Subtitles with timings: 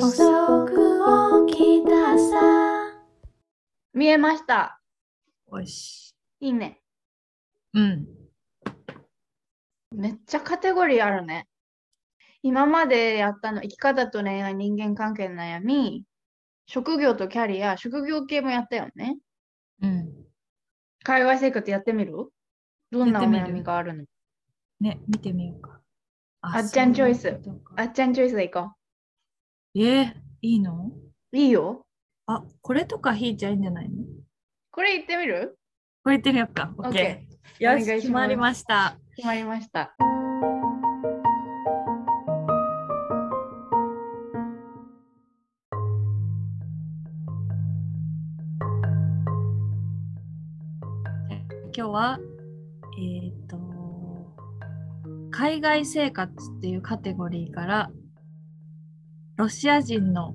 [0.00, 2.94] 遅く起きたさ。
[3.92, 4.80] 見えました。
[5.50, 6.14] よし。
[6.40, 6.80] いいね。
[7.74, 8.06] うん。
[9.90, 11.48] めっちゃカテゴリーあるね。
[12.42, 16.04] 今までやったの、生き方と恋愛、人間関係の悩み、
[16.66, 19.18] 職業とキャリア、職業系もやったよね。
[19.82, 20.12] うん。
[21.02, 22.12] 海外生活やってみる？
[22.92, 24.04] どんなお悩みがあるの？
[24.80, 25.80] ね、見てみようか。
[26.40, 27.40] あっちゃんチョイス
[27.76, 28.70] あっちゃんチョイスでいこ
[29.80, 30.90] えー、いいの？
[31.32, 31.36] う。
[31.36, 31.86] いいよ。
[32.26, 34.04] あ、これとかひーちゃんいいんじゃないの？
[34.72, 35.56] これ言ってみる？
[36.02, 36.74] これ言ってみようか。
[36.78, 37.26] オッ ?OK ケ。
[37.60, 37.64] ー。
[37.64, 38.98] よし、決まりました。
[39.14, 39.94] 決まりました。
[51.72, 52.18] 今日は、
[52.98, 53.56] えっ、と、
[55.30, 57.92] 海外生活っていうカテゴリーから、
[59.38, 60.34] ロシア人の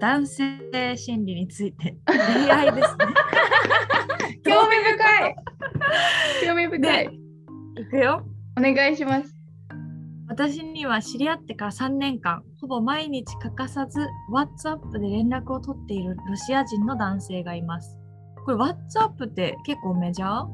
[0.00, 3.06] 男性心理について、 恋愛ですね。
[4.42, 5.36] 興味深い
[6.46, 7.18] 興味深い、ね
[7.76, 8.24] いくよ。
[8.58, 9.36] お願いします。
[10.28, 14.00] 私には知り合ってから3年間、ほぼ毎日欠かさず
[14.32, 17.98] WhatsApp で連絡を取っているロシア人の男性がいます。
[18.46, 20.48] これ WhatsApp って結構メジャー？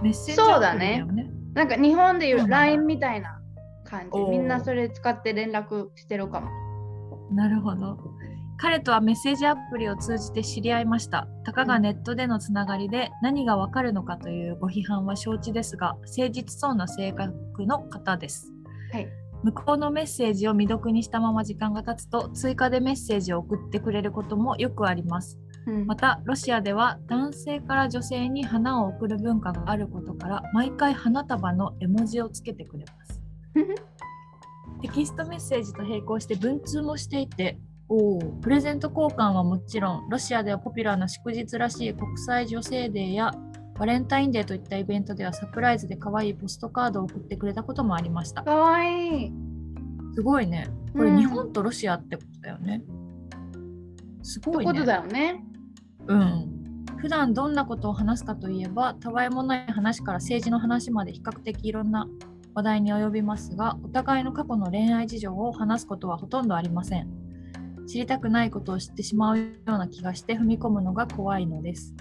[0.00, 1.28] メッセージそうだアプリだよね。
[1.54, 3.40] なんか日本でいう LINE みたいな
[3.82, 4.20] 感じ。
[4.30, 6.48] みんなそれ使って連絡してるかも。
[7.32, 7.98] なるほど。
[8.58, 11.26] 彼とはメッセージアプリを通じて知り合いました。
[11.44, 17.32] たかがネットでのつながりで何がわかるのかというご批判は承知ですが、誠実そうな性格
[17.66, 18.52] の方です。
[18.92, 19.08] はい。
[19.42, 25.38] 向こうのメッセージを未読にしたまま時間が経つと追加でメッセージを送ってくれることもよくあります。
[25.66, 33.20] うんまたロシアでは男性から女性に花を贈る文化があることから毎回花束の絵文字をつけてくれます。
[34.82, 37.58] テキストメッセージと並行して文通もしていて
[38.40, 43.32] プレゼント交換はもちろんロシアではポピュラーな祝日らしい国際女性デーや
[43.78, 48.42] バレンタインデーといったイベントではサプライズで可愛いポストカードを送ってくれたこともありました。
[48.42, 49.32] かわいい。
[50.14, 50.68] すごいね。
[50.92, 52.82] これうん日本とロシアってことだよね。
[54.22, 54.72] すごいね。
[54.72, 55.44] ことだよね。
[56.06, 56.62] うん。
[56.98, 62.06] 普段どんなことを話すかといえば、たわいもない話から政治の話まで比較的いろんな
[62.54, 67.08] 話題に及びますが、お互いの過去の恋愛事情を話すことはほとんどありません。
[67.86, 71.94] 知りたくないことを知ってしまうような気がして踏み込むのが怖いのです。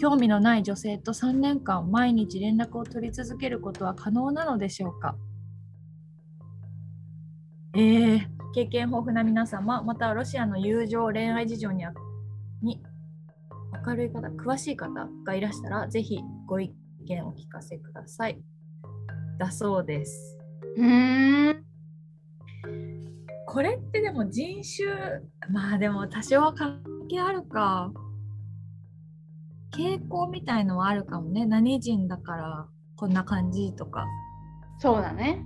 [0.00, 5.16] 興味のない女性と3年間毎日連絡を取り続けることは可能なのでしょうか？
[7.76, 8.20] えー、
[8.54, 11.92] 経験豊富な皆様、またはロシアの友情、恋愛事情にあ
[12.62, 12.82] に
[13.86, 16.72] 明るい方、詳しい方がいらしたら、ぜひご意
[17.06, 18.53] 見をお聞かせください。
[19.38, 20.38] だそうです。
[20.76, 21.64] うーん。
[23.46, 24.88] これってでも人種、
[25.50, 27.92] まあでも多少は関係あるか。
[29.72, 31.46] 傾向みたいのはあるかもね。
[31.46, 34.06] 何人だからこんな感じとか。
[34.78, 35.44] そうだね。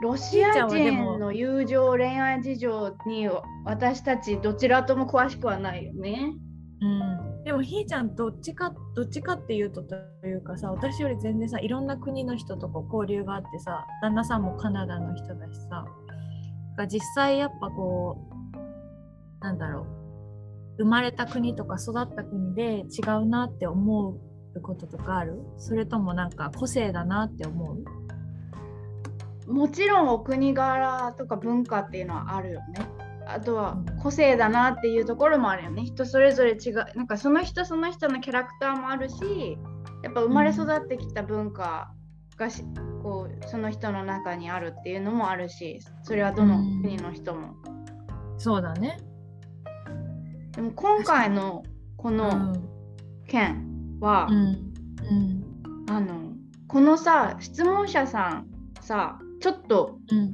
[0.00, 3.28] ロシア人の友情、恋愛事情に
[3.64, 6.32] 私たちどちらとも詳しくはないよね。
[6.80, 7.27] うん。
[7.44, 9.94] でもひーちゃんどっちか、どっちかっていうとと
[10.26, 15.86] いうかさ、私より全然さ、いろんな国の人とこう交流があってさ、旦那さんもカナダの人だしさ、
[16.76, 18.28] が実際やっぱこ
[19.40, 19.86] う、なんだろ
[20.78, 25.40] う、生まれた国とか育った国で違うなって思うこととかある？
[25.56, 27.76] それともなんか個性だなって思
[29.46, 29.52] う？
[29.52, 32.86] もちろんお国柄とか文化っていうのはあるよね。
[33.30, 35.84] あとはうん個性だなっていうところもあるよね。
[35.84, 36.74] 人それぞれ違う。
[36.96, 39.58] なんかその人その人のキャラクターもあるし、
[40.02, 41.92] やっぱ生まれ育ってきた文化
[42.36, 42.62] がし、
[43.02, 47.54] こうその人の中にあるっていうのもあるし、それはどの国の人も。
[48.38, 48.98] そうだね。
[50.52, 51.64] でも今回の
[51.96, 52.68] こうのん。
[53.26, 54.36] 件は、うん。
[54.36, 55.86] うん。
[55.90, 56.32] あの
[56.66, 58.46] このさ質問者さん
[58.80, 60.32] さちょっとうん。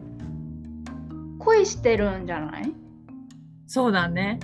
[1.39, 2.73] 恋してるんじゃない？
[3.67, 4.41] そうだね。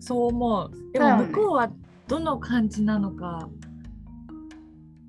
[0.00, 0.70] そう思う。
[0.92, 1.70] でも向こうは
[2.08, 3.48] どの感じなのか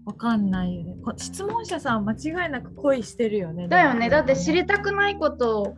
[0.06, 0.95] わかんないよね。
[1.04, 3.68] こ質問者さん間違いなく恋してるよね。
[3.68, 5.75] だよねだって知りたたくないこと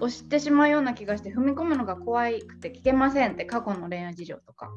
[0.00, 4.70] を知ってしまうような気がして踏み込むのが怖くて聞けませんって過去の恋愛事情とか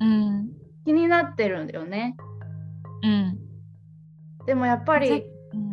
[0.00, 0.48] うん。
[0.84, 2.16] 気になってるんだよね
[3.02, 3.38] うん。
[4.46, 5.72] でもやっぱりうん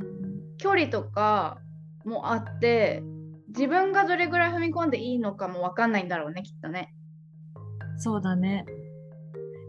[0.57, 1.59] 距離とか
[2.05, 3.01] もあって
[3.49, 6.93] 自分がどれぐらい踏み込んでいいのかも分かんないんだろうねきっとね。
[7.97, 8.65] そうだね。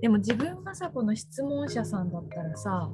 [0.03, 2.91] でも自分がさ、この質問者さんだったらさ、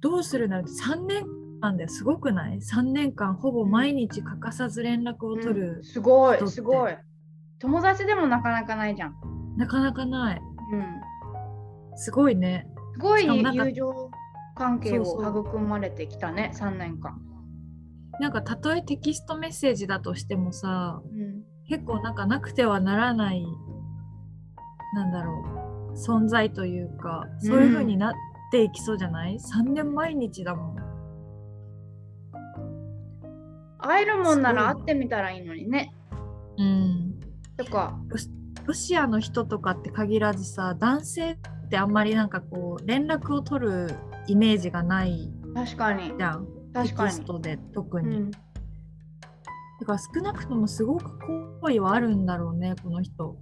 [0.00, 1.24] どうするなら3年
[1.60, 6.96] なんだよすごくない ?3 年間ほぼ毎日欠かさず連絡を取る、うんすごいすごい。
[7.58, 9.14] 友達でもなかなかないじゃん、
[9.56, 10.40] なかなかない。
[10.72, 10.84] うん、
[11.96, 12.68] すごいね。
[12.92, 14.10] すごい友情
[14.54, 17.18] 関係を育まれてきたね3年間、
[18.20, 23.44] なんかたとえテキストメッセージだとしてもさうん、結構なんかなくてはならない
[24.94, 25.44] なんだろ
[25.92, 28.12] う存在というかそういう風になっ
[28.50, 30.76] ていきそうじゃない、?3 年毎日だもん。
[33.78, 35.92] 会えるもんなら会ってみたらいいのにね。
[36.56, 37.20] うん。
[37.56, 37.98] とか。
[38.66, 41.36] ロシアの人とかって限らずさ男性っ
[41.68, 43.94] てあんまりなんかこう連絡を取る
[44.26, 46.14] イメージがない確かに。
[46.16, 47.10] じゃん確かに。
[47.12, 48.38] テキストで特に、うん、だ
[49.86, 51.18] から少なくともすごく
[51.60, 53.36] 好意はあるんだろうねこの人。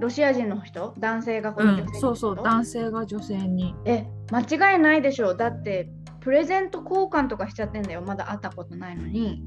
[0.00, 0.92] ロシア人の人？
[0.98, 3.76] 男性がこうんの女性の人、そうそう男性が女性に。
[3.84, 5.34] え間違いないでしょ。
[5.34, 5.88] だって
[6.20, 8.02] プレゼント交換とかしちゃってんだよ。
[8.02, 9.40] まだ会ったことないのに。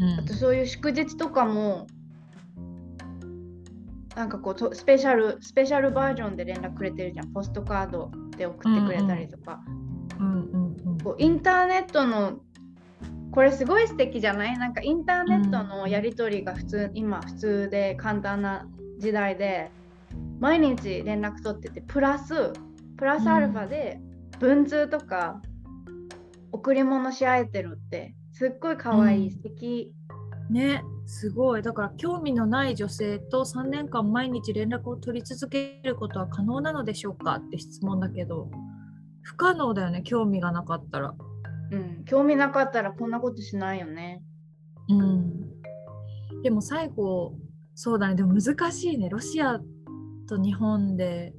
[0.00, 0.18] うん。
[0.18, 1.86] あとそういう祝日とかも
[4.16, 7.32] なんかこうとスペシャルスペシャルバージョンで連絡くれてるじゃん。
[7.32, 9.86] ポストカードで送ってくれたりとか、うんうんうん
[11.06, 12.40] こうインターネットの
[13.30, 14.58] これすごい素敵じゃない？
[14.58, 18.66] なんかインターネットのやり取りが普通、今普通で簡単な
[18.98, 19.70] 時代で
[20.40, 22.52] 毎日連絡取っててプラス
[22.96, 24.00] プラスアルファで
[24.40, 25.40] 文通とか
[26.50, 29.30] 贈り物し合えてるってすっごい可愛い、うん。
[29.30, 29.92] 素敵。
[30.50, 31.62] ねすごい。
[31.62, 37.36] だから興味のない女性と3年間毎日連絡を取り続けることは可能なのでしょうか？
[37.36, 38.50] って質問だけど
[39.26, 41.14] 不可能だよね興味がなかったら。
[41.72, 44.22] うん、興味なかったらこんなことしないよね。
[44.88, 46.42] うん。
[46.42, 47.34] でも最後
[47.74, 48.14] そうだね。
[48.14, 49.08] でも難しいね。
[49.08, 49.58] ロシア
[50.28, 51.34] と日本で。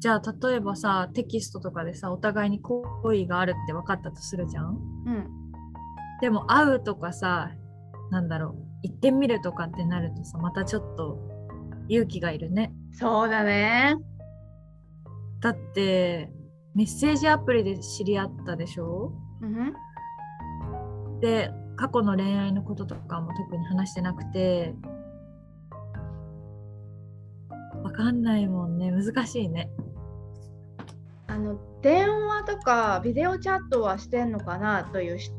[0.00, 4.76] じゃあ例えばさテキストとかでさお互いに好意があるって分かったとするじゃん。
[5.06, 5.26] うん、
[6.20, 7.52] でも会うとかさ
[8.10, 8.56] なんだろう。
[8.82, 11.18] 行ってみるとかってなるとさまたちょっと
[11.88, 12.74] 勇気がいるね。
[12.92, 13.96] そうだね。
[15.44, 16.32] だって
[16.74, 19.12] メッセージアプリで知り合ったでしょ？
[19.42, 19.74] うん。
[21.20, 24.74] で過去の恋愛のこととかも特に話してなくて。
[27.82, 28.90] わかんないもんね。
[28.90, 29.68] 難しいね。
[31.26, 34.84] あの電話とかビデオチャットはしてんのかな？
[34.84, 35.30] というし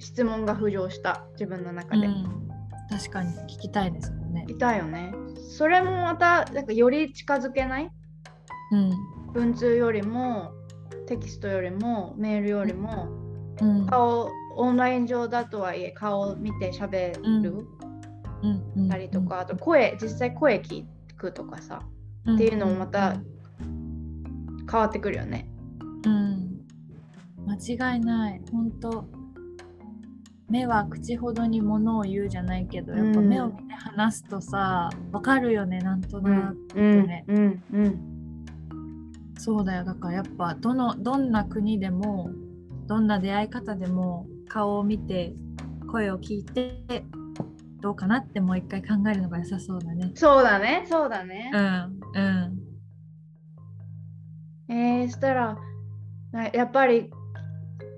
[0.00, 1.24] 質問が浮上した。
[1.34, 2.48] 自分の中で、うん、
[2.90, 5.14] 確かに聞きたいですもんねいたよね。
[5.56, 7.88] それもまたなんかより近づけない？
[8.72, 8.90] うん
[9.32, 10.52] 文通よりも
[11.06, 13.08] テキストよりもメールよりも
[13.60, 13.86] うん。
[13.86, 17.66] 顔オンライン上だとはいえ顔を見て喋る。
[18.42, 18.62] うん。
[18.76, 18.88] うん。
[18.88, 20.84] たりとか、あと声実際声聞
[21.16, 21.80] くとかさ
[22.26, 22.34] うん。
[22.36, 23.16] っていうのもまた
[24.70, 25.50] 変わってくるよね。
[26.06, 26.60] うん。
[27.46, 28.40] 間違いない。
[28.50, 29.04] 本当。
[30.48, 33.28] 目は口ほどにものを言うじゃないけどやっぱうん。
[33.28, 37.24] 目を見て話すとさわかるよねなんとうなくんね。
[37.28, 37.62] うん。
[37.72, 38.09] うん
[39.42, 39.84] そうだよ。
[39.84, 42.30] だからやっぱどのどんな国でも
[42.86, 45.34] どんな出会い方でも顔を見て
[45.90, 47.04] 声を聞いて
[47.80, 50.12] どうかなってもう一回考えるのが良さそうだね。
[50.14, 50.84] そうだね。
[50.86, 51.50] そうだね。
[51.54, 51.56] う。
[51.58, 52.20] んう
[54.68, 54.72] ん。
[54.72, 55.56] えー、そしたら
[56.32, 57.10] なやっぱり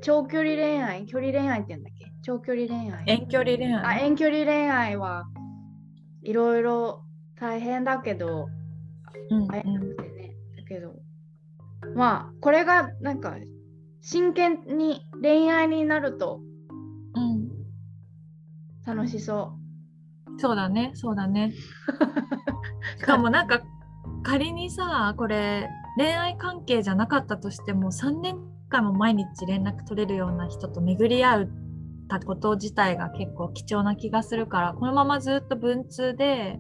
[0.03, 2.13] 長距離恋愛距離恋愛って言うんだっけ？
[2.23, 3.05] 長距離恋愛。
[3.07, 4.05] 遠距離恋あ愛。
[4.05, 5.25] 遠距離恋愛は
[6.23, 7.03] いろいろ
[7.41, 8.47] 大変だけど
[9.31, 10.95] うん会えなくてね、だけど
[11.95, 13.37] まあこれがなんか
[14.01, 16.41] 真剣に恋愛になると
[17.15, 17.49] うん
[18.85, 19.53] 楽しそ
[20.39, 21.53] そうだねそうだね。
[22.97, 22.99] う。
[22.99, 23.63] しかもなんか
[24.23, 28.37] 仮にさこれ恋愛関係じゃなかったとしても3年
[28.69, 31.51] 間も毎日連絡取れるような人と巡り合う
[32.09, 36.59] たこと自体が結構貴重な気がするからこのままずっと文通で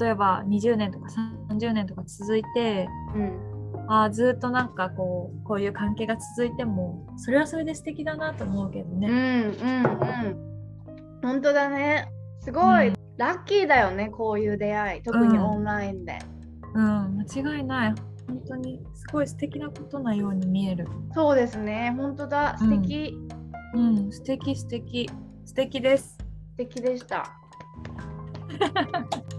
[0.00, 1.06] 例えば20年とか
[1.50, 3.53] 30年とか続いてうん、
[3.86, 9.08] あーずっとなんかこうこういう関係が続いてもそれはそれで素敵だなと思うけどうん、ね。
[9.08, 11.20] うん、うん。
[11.22, 12.08] 本当だね。
[12.40, 15.02] すごい、うんラッキーだよね、こういう出会い。
[15.02, 16.18] 特にうんオンラインで。
[16.74, 17.94] うん、間違いない
[18.26, 20.88] 本当にすごい素敵なことなように見える。
[21.14, 22.56] そうですね、本当だ。
[22.58, 23.16] 素敵、
[23.74, 25.08] うん、素敵素敵
[25.44, 26.18] 素敵です。
[26.18, 27.30] 素敵でした。